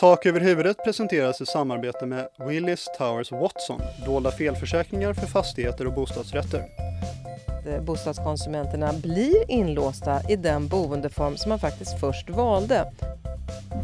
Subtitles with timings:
[0.00, 5.92] Tak över huvudet presenteras i samarbete med Willis Towers Watson, dolda felförsäkringar för fastigheter och
[5.92, 6.64] bostadsrätter.
[7.80, 12.92] Bostadskonsumenterna blir inlåsta i den boendeform som man faktiskt först valde.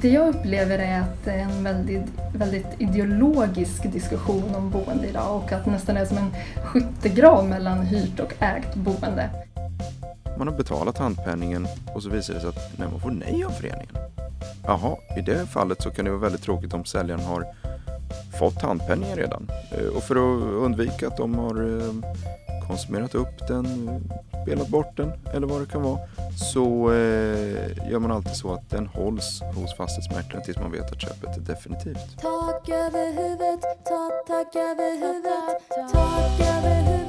[0.01, 5.37] Det jag upplever är att det är en väldigt, väldigt ideologisk diskussion om boende idag
[5.37, 9.31] och att det nästan är som en skyttegrav mellan hyrt och ägt boende.
[10.39, 13.51] Man har betalat handpenningen och så visar det sig att nej, man får nej av
[13.51, 13.97] föreningen.
[14.67, 17.47] Jaha, i det fallet så kan det vara väldigt tråkigt om säljaren har
[18.39, 19.51] fått handpenningen redan.
[19.71, 21.95] Eh, och för att undvika att de har eh,
[22.69, 25.99] konsumerat upp den, eh, spelat bort den eller vad det kan vara
[26.53, 26.93] så
[27.91, 31.41] gör man alltid så att den hålls hos fastighetsmäklaren tills man vet att köpet är
[31.41, 32.21] definitivt.
[32.21, 37.06] Tak över huvudet, tak, tak över huvudet, tak över huvudet,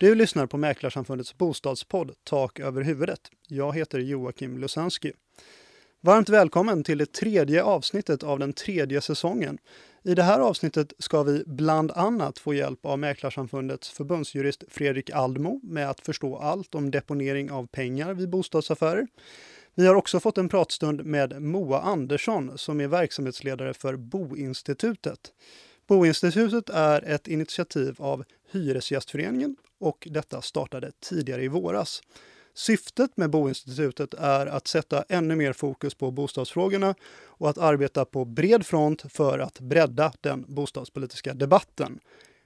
[0.00, 3.20] Du lyssnar på Mäklarsamfundets bostadspodd Tak över huvudet.
[3.48, 5.12] Jag heter Joakim Lusansky.
[6.00, 9.58] Varmt välkommen till det tredje avsnittet av den tredje säsongen.
[10.04, 15.60] I det här avsnittet ska vi bland annat få hjälp av Mäklarsamfundets förbundsjurist Fredrik Aldmo
[15.62, 19.06] med att förstå allt om deponering av pengar vid bostadsaffärer.
[19.74, 25.32] Vi har också fått en pratstund med Moa Andersson som är verksamhetsledare för Boinstitutet.
[25.90, 32.02] Boinstitutet är ett initiativ av Hyresgästföreningen och detta startade tidigare i våras.
[32.54, 38.24] Syftet med Boinstitutet är att sätta ännu mer fokus på bostadsfrågorna och att arbeta på
[38.24, 42.00] bred front för att bredda den bostadspolitiska debatten.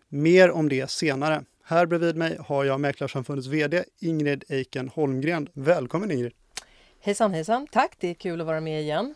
[0.08, 1.44] Mer om det senare.
[1.64, 5.48] Här bredvid mig har jag Mäklarsamfundets VD Ingrid Eiken Holmgren.
[5.52, 6.32] Välkommen Ingrid!
[7.00, 7.66] Hejsan hejsan!
[7.72, 9.14] Tack, det är kul att vara med igen.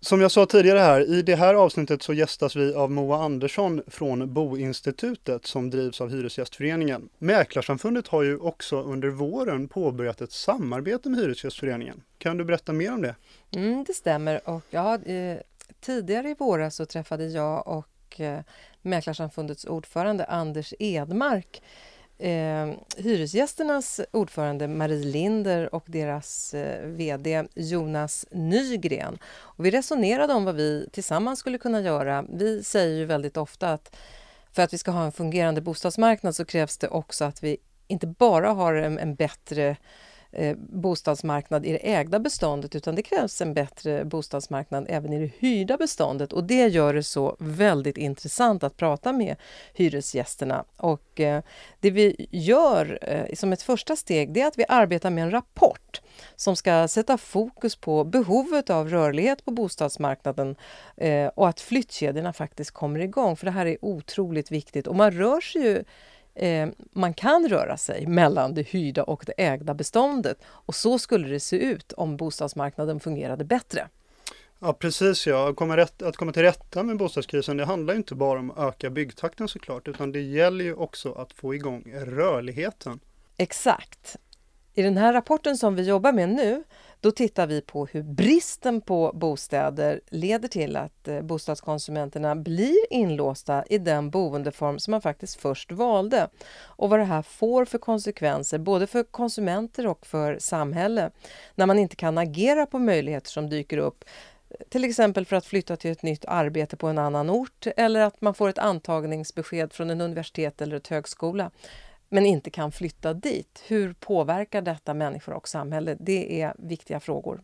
[0.00, 3.82] Som jag sa tidigare här, i det här avsnittet så gästas vi av Moa Andersson
[3.86, 7.08] från Boinstitutet som drivs av Hyresgästföreningen.
[7.18, 12.02] Mäklarsamfundet har ju också under våren påbörjat ett samarbete med Hyresgästföreningen.
[12.18, 13.14] Kan du berätta mer om det?
[13.50, 15.38] Mm, det stämmer och ja, eh,
[15.80, 18.40] tidigare i våras så träffade jag och eh,
[18.82, 21.62] Mäklarsamfundets ordförande Anders Edmark
[22.18, 29.18] eh, Hyresgästernas ordförande Marie Linder och deras eh, VD Jonas Nygren.
[29.26, 32.24] Och vi resonerade om vad vi tillsammans skulle kunna göra.
[32.28, 33.96] Vi säger ju väldigt ofta att
[34.52, 37.56] för att vi ska ha en fungerande bostadsmarknad så krävs det också att vi
[37.86, 39.76] inte bara har en, en bättre
[40.36, 45.32] eh, bostadsmarknad i det ägda beståndet utan det krävs en bättre bostadsmarknad även i det
[45.38, 49.36] hyrda beståndet och det gör det så väldigt intressant att prata med
[49.74, 50.64] hyresgästerna.
[50.76, 51.42] Och eh,
[51.80, 55.30] det vi gör eh, som ett första steg det är att vi arbetar med en
[55.30, 56.00] rapport
[56.36, 60.56] som ska sätta fokus på behovet av rörlighet på bostadsmarknaden
[60.96, 65.10] eh, och att flyttkedjorna faktiskt kommer igång för det här är otroligt viktigt och man
[65.10, 65.84] rör sig ju
[66.36, 70.38] eh, man kan röra sig mellan det hyrda och det ägda beståndet.
[70.46, 73.88] Och så skulle det se ut om bostadsmarknaden fungerade bättre.
[74.58, 78.14] Ja precis ja, att komma, rätt, att komma till rätta med bostadskrisen det handlar inte
[78.14, 83.00] bara om att öka byggtakten såklart utan det gäller ju också att få igång rörligheten.
[83.36, 84.16] Exakt.
[84.74, 86.64] I den här rapporten som vi jobbar med nu
[87.00, 93.64] då tittar vi på hur bristen på bostäder leder till att eh, bostadskonsumenterna blir inlåsta
[93.66, 98.58] i den boendeform som man faktiskt först valde och vad det här får för konsekvenser
[98.58, 101.10] både för konsumenter och för samhälle
[101.54, 104.04] när man inte kan agera på möjligheter som dyker upp
[104.68, 108.20] till exempel för att flytta till ett nytt arbete på en annan ort eller att
[108.20, 111.50] man får ett antagningsbesked från en universitet eller ett högskola
[112.08, 113.62] men inte kan flytta dit.
[113.66, 115.96] Hur påverkar detta människor och samhälle?
[116.00, 117.40] Det är viktiga frågor.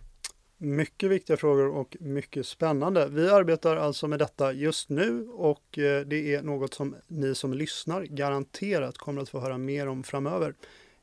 [0.58, 3.08] Mycket viktiga frågor och mycket spännande.
[3.08, 7.54] Vi arbetar alltså med detta just nu och eh, det är något som ni som
[7.54, 10.54] lyssnar garanterat kommer att få höra mer om framöver.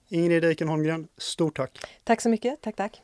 [0.07, 1.79] Ingrid Eiken Holmgren, stort tack!
[2.03, 3.01] Tack så mycket, tack tack!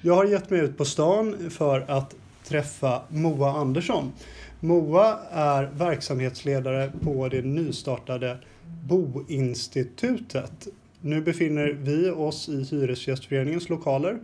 [0.00, 2.14] Jag har gett mig ut på stan för att
[2.44, 4.12] träffa Moa Andersson.
[4.60, 8.38] Moa är verksamhetsledare på det nystartade
[8.84, 10.68] Boinstitutet.
[11.00, 14.18] Nu befinner vi oss i Hyresgästföreningens lokaler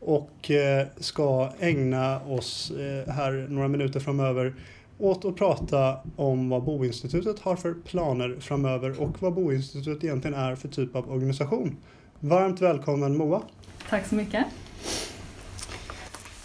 [0.00, 4.54] och eh, ska ägna oss eh, här några minuter framöver
[4.98, 10.56] åt att prata om vad Boinstitutet har för planer framöver och vad Boinstitutet egentligen är
[10.56, 11.76] för typ av organisation.
[12.20, 13.42] Varmt välkommen Moa!
[13.90, 14.44] Tack så mycket!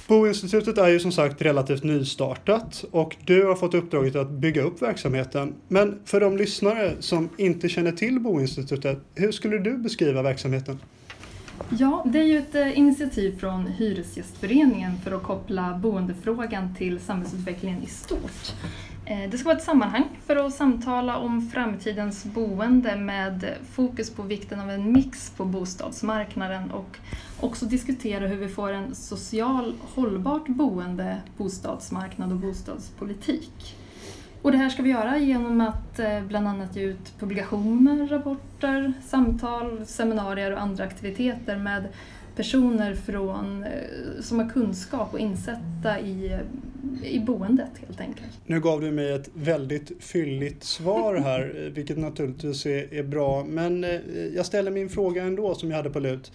[0.09, 4.81] Boinstitutet är ju som sagt relativt nystartat och du har fått uppdraget att bygga upp
[4.81, 5.53] verksamheten.
[5.67, 10.79] Men för de lyssnare som inte känner till Boinstitutet, hur skulle du beskriva verksamheten?
[11.69, 17.83] Ja, det är ju ett eh, initiativ från Hyresgästföreningen för att koppla boendefrågan till samhällsutvecklingen
[17.83, 18.53] i stort.
[19.06, 24.23] Eh, det ska vara ett sammanhang för att samtala om framtidens boende med fokus på
[24.23, 26.97] vikten av en mix på bostadsmarknaden och
[27.39, 33.75] också diskutera hur vi får en social hållbart boende, bostadsmarknad och bostadspolitik.
[34.41, 38.94] Och det här ska vi göra genom att eh, bland annat ge ut publikationer, rapporter,
[39.07, 41.88] samtal, seminarier och andra aktiviteter med
[42.36, 46.39] personer från, eh, som har kunskap och insätta i,
[47.03, 48.39] i boendet helt enkelt.
[48.45, 53.44] Nu gav du mig ett väldigt fylligt svar här, eh, vilket naturligtvis är, är bra.
[53.44, 53.85] Men
[54.35, 56.31] jag ställer min fråga ändå som jag hade på lut.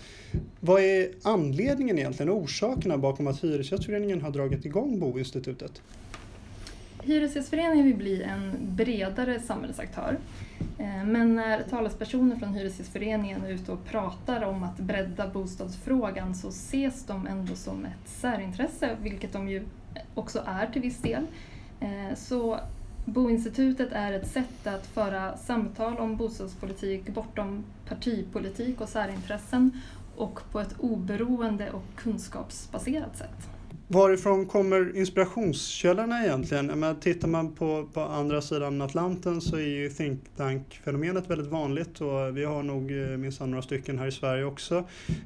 [0.61, 5.83] Vad är anledningen egentligen, orsakerna bakom att Hyresgästföreningen har dragit igång Boinstitutet?
[7.05, 10.19] Hyresgästföreningen vill bli en bredare samhällsaktör.
[10.79, 16.49] Eh, men när talespersoner från Hyresgästföreningen är ute och pratar om att bredda bostadsfrågan så
[16.49, 19.65] ses de ändå som ett särintresse, vilket de ju
[20.15, 21.27] också är till viss del.
[21.81, 22.61] Eh, så
[23.05, 29.71] Boinstitutet är ett sätt att föra samtal om bostadspolitik bortom partipolitik och särintressen
[30.17, 33.54] och på ett oberoende och kunskapsbaserat sätt.
[33.89, 36.67] Varifrån kommer inspirationskällorna egentligen?
[36.67, 42.01] Menar, tittar man på, på andra sidan Atlanten så är ju think tank-fenomenet väldigt vanligt
[42.01, 44.75] och vi har nog eh, minsann några stycken här i Sverige också.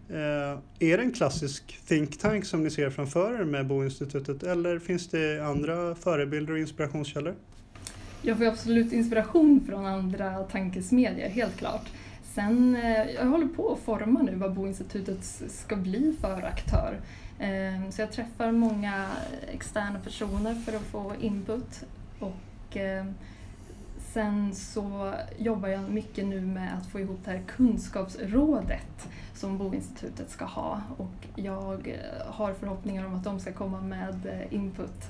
[0.08, 4.78] Eh, är det en klassisk think tank som ni ser framför er med Boinstitutet eller
[4.78, 7.34] finns det andra förebilder och inspirationskällor?
[8.22, 11.86] Jag får absolut inspiration från andra tankesmedjor, helt klart.
[12.38, 17.00] Sen, eh, jag håller på att forma nu vad Boinstitutet ska bli för aktör.
[17.38, 19.06] Ehm, så jag träffar många
[19.52, 21.84] externa personer för att få input.
[22.18, 23.14] Och ehm,
[24.12, 30.30] sen så jobbar jag mycket nu med att få ihop det här kunskapsrådet som Boinstitutet
[30.30, 30.82] ska ha.
[30.96, 35.06] Och jag eh, har förhoppningar om att de ska komma med eh, input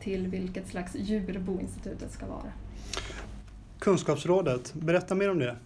[0.00, 2.52] till vilket slags djur Boinstitutet ska vara.
[3.78, 5.56] Kunskapsrådet, berätta mer om det.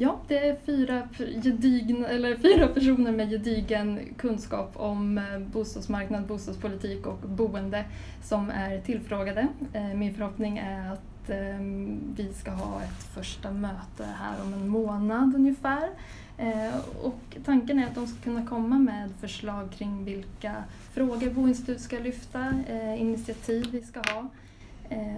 [0.00, 1.08] Ja, det är fyra,
[1.42, 7.84] gedigna, eller fyra personer med gedigen kunskap om eh, bostadsmarknad, bostadspolitik och boende
[8.24, 9.48] som är tillfrågade.
[9.72, 14.68] Eh, min förhoppning är att ehm, vi ska ha ett första möte här om en
[14.68, 15.88] månad ungefär.
[16.38, 20.54] Eh, och tanken är att de ska kunna komma med förslag kring vilka
[20.92, 22.54] frågor Boinstitut ska lyfta,
[22.98, 24.28] initiativ vi ska ha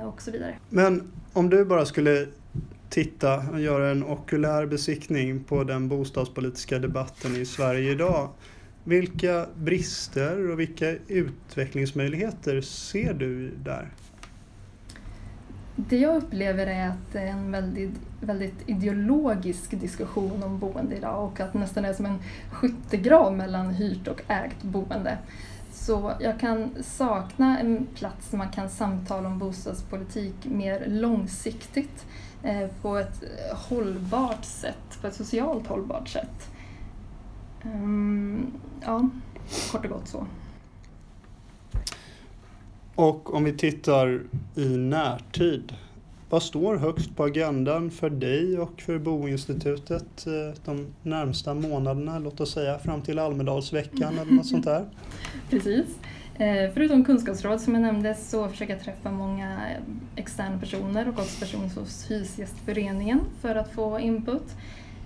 [0.04, 0.54] och så vidare.
[0.68, 2.26] Men om du bara skulle
[2.90, 8.28] titta och göra en okulär besiktning på den bostadspolitiska debatten i Sverige idag.
[8.84, 13.88] Vilka brister och vilka utvecklingsmöjligheter ser du där?
[15.76, 21.24] Det jag upplever är att det är en väldigt, väldigt ideologisk diskussion om boende idag
[21.24, 22.18] och att det nästan är som en
[22.50, 25.18] skyttegrav mellan hyrt och ägt boende.
[25.72, 32.06] Så jag kan sakna en plats där man kan samtala om bostadspolitik mer långsiktigt
[32.82, 33.22] på ett
[33.52, 36.50] hållbart sätt, på ett socialt hållbart sätt.
[37.64, 39.08] Um, ja,
[39.72, 40.26] kort och gott så.
[42.94, 44.22] Och om vi tittar
[44.54, 45.72] i närtid,
[46.30, 52.40] vad står högst på agendan för dig och för Boinstitutet eh, de närmsta månaderna, låt
[52.40, 54.84] oss säga fram till Almedalsveckan eller något sånt där?
[55.50, 55.86] Precis.
[56.40, 59.60] Eh, förutom kunskapsråd som jag nämnde så försöker jag träffa många
[60.16, 64.56] externa personer och också personer hos Hyresgästföreningen för att få input.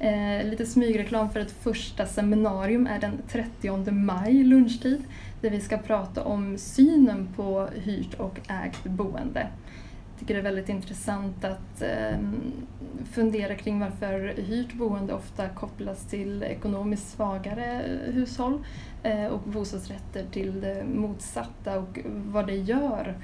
[0.01, 5.05] Eh, lite smygreklam för ett första seminarium är den 30 maj lunchtid
[5.41, 9.47] där vi ska prata om synen på hyrt och ägt boende.
[10.25, 12.19] Jag tycker det är väldigt intressant att eh,
[13.13, 18.65] fundera kring varför hyrt boende ofta kopplas till ekonomiskt svagare hushåll
[19.05, 23.15] Eh, och bostadsrätter till det motsatta och vad det gör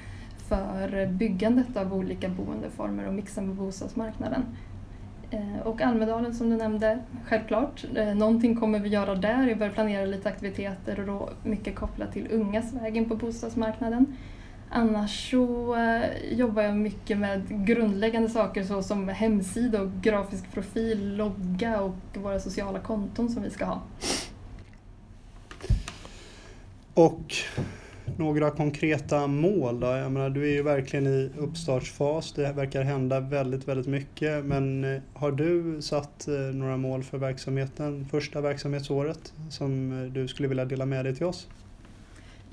[0.47, 4.45] för byggandet av olika boendeformer och mixen på bostadsmarknaden.
[5.31, 7.85] Eh, och Almedalen som du nämnde, självklart.
[7.95, 9.45] Eh, någonting kommer vi göra där.
[9.45, 14.17] Vi börjar planera lite aktiviteter och då mycket kopplat till ungas väg in på bostadsmarknaden.
[14.73, 21.81] Annars så eh, jobbar jag mycket med grundläggande saker såsom hemsida och grafisk profil, logga
[21.81, 23.81] och våra sociala konton som vi ska ha.
[26.93, 27.33] Och
[28.17, 29.87] några konkreta mål då?
[29.87, 32.33] Jag menar, du är ju verkligen i uppstartsfas.
[32.33, 34.45] Det verkar hända väldigt, väldigt mycket.
[34.45, 40.47] Men eh, har du satt eh, några mål för verksamheten, första verksamhetsåret, som du skulle
[40.47, 41.47] vilja dela med dig till oss?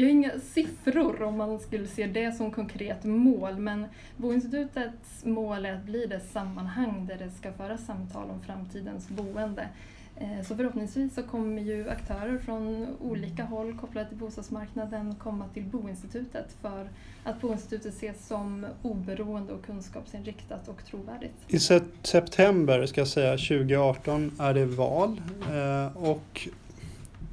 [0.00, 3.86] Jag har inga siffror om man skulle se det som konkret mål, men
[4.16, 9.68] Boinstitutets mål är att bli det sammanhang där det ska föras samtal om framtidens boende.
[10.16, 15.64] Eh, så förhoppningsvis så kommer ju aktörer från olika håll kopplade till bostadsmarknaden komma till
[15.64, 16.88] Boinstitutet för
[17.24, 21.34] att Boinstitutet ses som oberoende och kunskapsinriktat och trovärdigt.
[21.48, 21.58] I
[22.02, 26.48] september, ska jag säga, 2018 är det val eh, och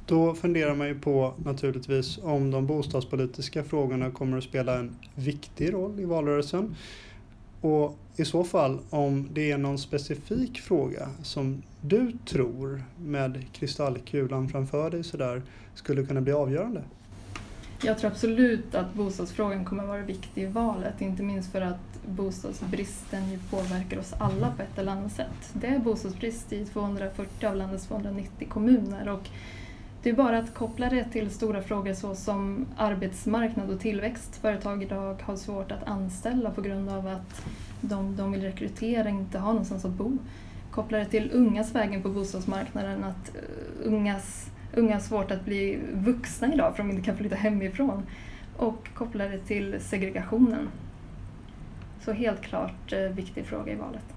[0.06, 5.72] då funderar man ju på naturligtvis om de bostadspolitiska frågorna kommer att spela en viktig
[5.72, 6.76] roll i valrörelsen.
[7.60, 14.48] Och i så fall om det är någon specifik fråga som du tror med kristallkulan
[14.48, 15.42] framför dig sådär
[15.74, 16.82] skulle kunna bli avgörande?
[17.82, 22.06] Jag tror absolut att bostadsfrågan kommer att vara viktig i valet, inte minst för att
[22.06, 25.52] bostadsbristen ju påverkar oss alla på ett eller annat sätt.
[25.52, 29.28] Det är bostadsbrist i 240 av landets 290 kommuner och
[30.06, 34.36] det är bara att koppla det till stora frågor såsom arbetsmarknad och tillväxt.
[34.36, 37.46] Företag idag har svårt att anställa på grund av att
[37.80, 40.18] de, de vill rekrytera inte har någonstans att bo.
[40.70, 43.42] Koppla det till ungas vägen på bostadsmarknaden, att eh,
[43.84, 48.02] ungas, unga har svårt att bli vuxna idag för de inte kan flytta hemifrån.
[48.56, 50.68] Och koppla det till segregationen.
[52.04, 54.15] Så helt klart eh, viktig fråga i valet.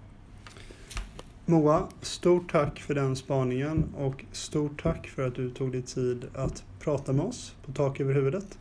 [1.49, 6.25] Moa, stort tack för den spaningen och stort tack för att du tog dig tid
[6.35, 8.57] att prata med oss på Tak över huvudet.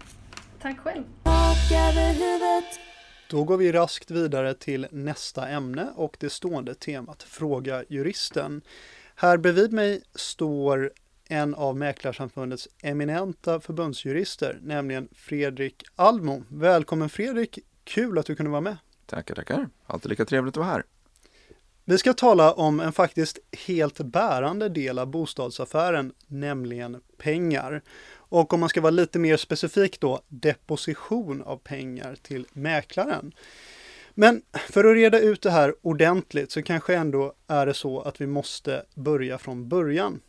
[0.63, 1.05] Tack själv.
[3.31, 8.63] Då går vi raskt vidare till nästa ämne och det stående temat Fråga juristen.
[9.15, 10.93] Här bredvid mig står
[11.29, 16.43] en av Mäklarsamfundets eminenta förbundsjurister, nämligen Fredrik Almo.
[16.49, 17.59] Välkommen Fredrik!
[17.85, 18.77] Kul att du kunde vara med.
[19.07, 19.69] Tackar, tackar.
[19.87, 20.85] Alltid lika trevligt att vara här.
[21.89, 27.83] Vi ska tala om en faktiskt helt bärande del av bostadsaffären, nämligen pengar.
[28.15, 33.33] Och om man ska vara lite mer specifik då, deposition av pengar till mäklaren.
[34.15, 38.21] Men för att reda ut det här ordentligt så kanske ändå är det så att
[38.21, 40.21] vi måste börja från början.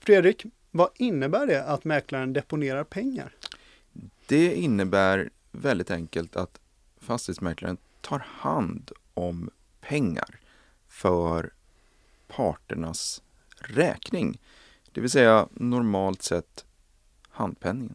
[0.00, 3.34] Fredrik, vad innebär det att mäklaren deponerar pengar?
[4.26, 6.60] Det innebär väldigt enkelt att
[7.00, 9.50] fastighetsmäklaren tar hand om
[9.80, 10.38] pengar
[10.92, 11.52] för
[12.28, 13.22] parternas
[13.56, 14.40] räkning.
[14.92, 16.64] Det vill säga normalt sett
[17.28, 17.94] handpenningen.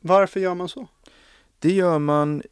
[0.00, 0.88] Varför gör man så?
[1.58, 2.42] Det gör man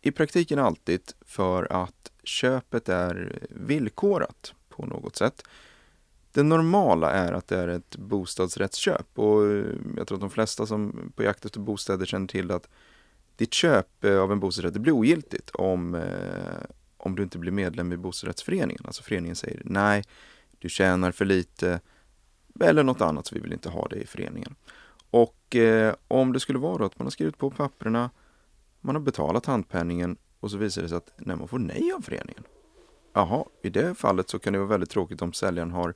[0.00, 5.42] i praktiken alltid för att köpet är villkorat på något sätt.
[6.32, 9.42] Det normala är att det är ett bostadsrättsköp och
[9.96, 12.68] jag tror att de flesta som på jakt efter bostäder känner till att
[13.36, 16.64] ditt köp av en bostadsrätt blir ogiltigt om, eh,
[17.08, 18.82] om du inte blir medlem i bostadsrättsföreningen.
[18.84, 20.04] Alltså föreningen säger nej,
[20.58, 21.80] du tjänar för lite
[22.60, 24.54] eller något annat så vi vill inte ha det i föreningen.
[25.10, 28.10] Och eh, om det skulle vara att man har skrivit på papperna,
[28.80, 32.00] man har betalat handpenningen och så visar det sig att nej, man får nej av
[32.00, 32.42] föreningen.
[33.12, 35.94] Jaha, i det fallet så kan det vara väldigt tråkigt om säljaren har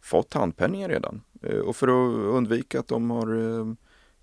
[0.00, 1.22] fått handpenningen redan.
[1.42, 3.74] Eh, och för att undvika att de har eh,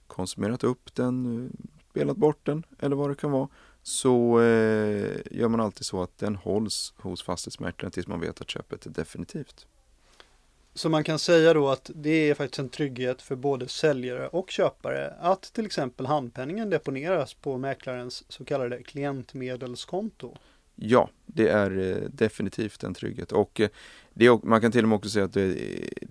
[0.08, 3.48] konsumerat upp den, eh, spelat bort den eller vad det kan vara,
[3.90, 8.50] så eh, gör man alltid så att den hålls hos fastighetsmäklaren tills man vet att
[8.50, 9.68] köpet är definitivt.
[10.74, 14.52] Så man kan säga då att det är faktiskt en trygghet för både säljare och
[14.52, 20.36] köpare att till exempel handpenningen deponeras på mäklarens så kallade klientmedelskonto.
[20.76, 23.70] Ja, det är eh, definitivt en trygghet och eh,
[24.14, 25.52] det är, man kan till och med också säga att det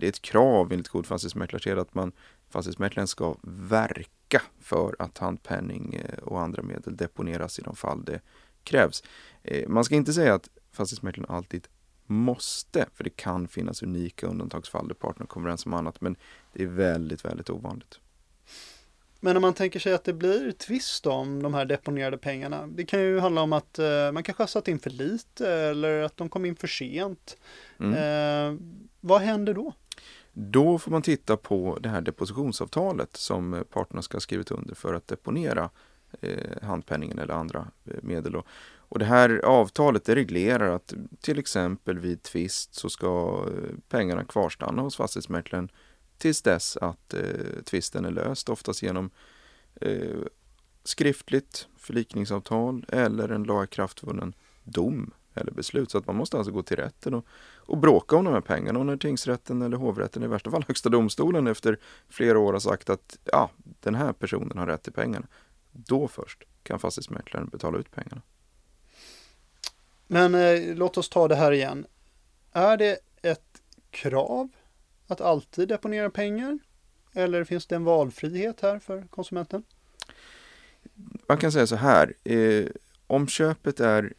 [0.01, 2.11] är ett krav enligt god fastighetsmäklarsed att man
[2.49, 8.21] fastighetsmäklaren ska verka för att handpenning eh, och andra medel deponeras i de fall det
[8.63, 9.03] krävs.
[9.67, 11.67] Man ska inte säga att fastighetsmäklaren alltid
[12.05, 16.15] måste, för det kan finnas unika undantagsfall där parterna kommer överens om annat, men
[16.53, 17.99] det är väldigt, väldigt ovanligt.
[19.19, 22.67] Men om man tänker sig att det blir tvist om de här deponerade pengarna.
[22.67, 26.01] Det kan ju handla om att eh, man kanske har satt in för lite eller
[26.01, 27.37] att de kom in för sent.
[27.79, 27.93] Mm.
[27.93, 28.59] Eh,
[29.01, 29.73] vad händer då?
[30.41, 34.93] Då får man titta på det här depositionsavtalet som parterna ska ha skrivit under för
[34.93, 35.69] att deponera
[36.21, 38.31] eh, handpenningen eller andra eh, medel.
[38.31, 38.43] Då.
[38.77, 44.23] Och det här avtalet det reglerar att till exempel vid tvist så ska eh, pengarna
[44.23, 45.69] kvarstanna hos fastighetsmäklaren
[46.17, 49.09] tills dess att eh, tvisten är löst, oftast genom
[49.81, 50.19] eh,
[50.83, 55.91] skriftligt förlikningsavtal eller en lagakraftvunnen dom eller beslut.
[55.91, 58.79] Så att man måste alltså gå till rätten och, och bråka om de här pengarna.
[58.79, 61.79] Och när tingsrätten eller hovrätten, i värsta fall högsta domstolen efter
[62.09, 65.27] flera år har sagt att ja, den här personen har rätt till pengarna,
[65.71, 68.21] då först kan fastighetsmäklaren betala ut pengarna.
[70.07, 71.85] Men eh, låt oss ta det här igen.
[72.51, 74.49] Är det ett krav
[75.07, 76.59] att alltid deponera pengar?
[77.13, 79.63] Eller finns det en valfrihet här för konsumenten?
[81.27, 82.13] Man kan säga så här.
[82.23, 82.65] Eh,
[83.07, 84.13] om köpet är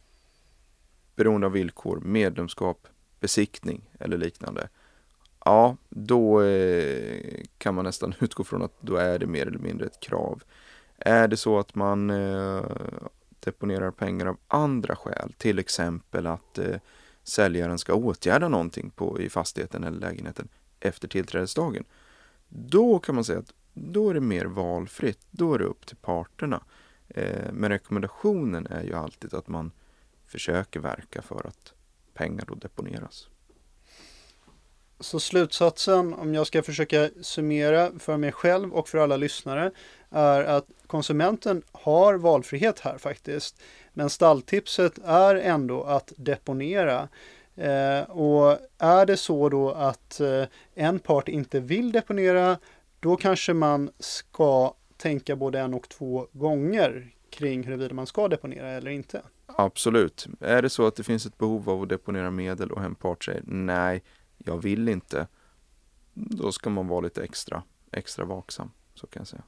[1.15, 2.87] beroende av villkor, medlemskap,
[3.19, 4.69] besiktning eller liknande.
[5.45, 9.85] ja, då eh, kan man nästan utgå från att då är det mer eller mindre
[9.85, 10.43] ett krav.
[10.97, 12.63] Är det så att man eh,
[13.39, 16.75] deponerar pengar av andra skäl, till exempel att eh,
[17.23, 20.47] säljaren ska åtgärda någonting på, i fastigheten eller lägenheten
[20.79, 21.83] efter tillträdesdagen,
[22.49, 25.19] då kan man säga att då är det mer valfritt.
[25.31, 26.63] Då är det upp till parterna.
[27.07, 29.71] Eh, men rekommendationen är ju alltid att man
[30.31, 31.73] försöker verka för att
[32.13, 33.27] pengar då deponeras.
[34.99, 39.71] Så slutsatsen, om jag ska försöka summera för mig själv och för alla lyssnare,
[40.09, 43.61] är att konsumenten har valfrihet här faktiskt.
[43.93, 47.09] Men stalltipset är ändå att deponera.
[47.55, 50.43] Eh, och är det så då att eh,
[50.75, 52.57] en part inte vill deponera,
[52.99, 58.69] då kanske man ska tänka både en och två gånger kring huruvida man ska deponera
[58.69, 59.21] eller inte.
[59.57, 60.27] Absolut.
[60.39, 63.25] Är det så att det finns ett behov av att deponera medel och en part
[63.25, 64.03] säger nej,
[64.37, 65.27] jag vill inte,
[66.13, 68.71] då ska man vara lite extra, extra vaksam.
[68.95, 69.43] Så kan jag säga.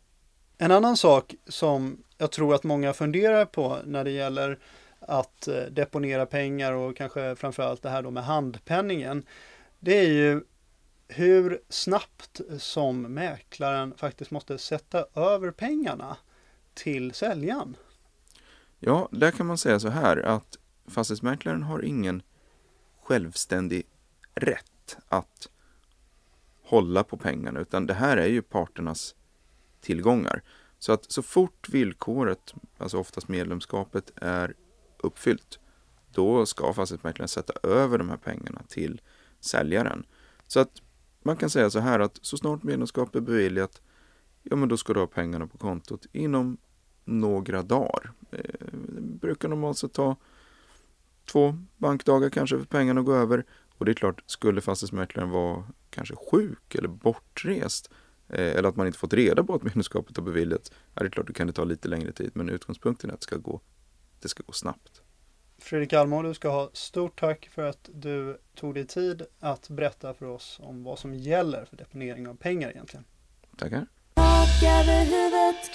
[0.58, 4.60] En annan sak som jag tror att många funderar på när det gäller
[5.00, 9.26] att eh, deponera pengar och kanske framförallt det här då med handpenningen.
[9.80, 10.44] Det är ju
[11.08, 16.18] hur snabbt som mäklaren faktiskt måste sätta över pengarna
[16.74, 17.78] till säljaren.
[18.86, 22.22] Ja, där kan man säga så här att fastighetsmäklaren har ingen
[23.04, 23.84] självständig
[24.36, 25.50] rätt att
[26.64, 29.16] hålla på pengarna, utan det här är ju parternas
[29.82, 30.42] tillgångar.
[30.80, 34.54] Så att så fort villkoret, alltså oftast medlemskapet, är
[34.98, 35.60] uppfyllt,
[36.14, 39.02] då ska fastighetsmäklaren sätta över de här pengarna till
[39.40, 40.06] säljaren.
[40.48, 40.82] Så att
[41.22, 43.82] man kan säga så här att så snart medlemskap är beviljat,
[44.44, 46.58] ja men då ska du ha pengarna på kontot inom
[47.06, 48.12] några dagar.
[48.30, 48.68] Det eh,
[49.00, 50.16] brukar normalt sett ta
[51.32, 53.46] två bankdagar kanske för pengarna att gå över.
[53.78, 57.92] Och det är klart, skulle fastighetsmäklaren vara kanske sjuk eller bortrest
[58.30, 61.10] eh, eller att man inte fått reda på att medlemskapet har beviljats, ja, det är
[61.10, 62.32] klart, då kan det ta lite längre tid.
[62.34, 63.62] Men utgångspunkten är att det ska gå,
[64.22, 65.02] det ska gå snabbt.
[65.58, 70.14] Fredrik Almo, du ska ha stort tack för att du tog dig tid att berätta
[70.14, 73.06] för oss om vad som gäller för deponering av pengar egentligen.
[73.58, 73.88] Tackar.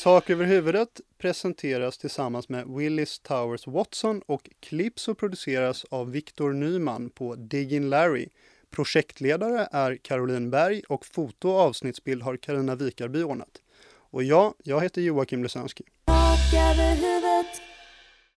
[0.03, 6.53] Tak över huvudet presenteras tillsammans med Willis Towers Watson och klipps och produceras av Viktor
[6.53, 8.29] Nyman på Diggin Larry.
[8.71, 13.63] Projektledare är Caroline Berg och foto och avsnittsbild har Karina Vikarby ordnat.
[14.11, 15.85] Och ja, jag heter Joakim Lusanski.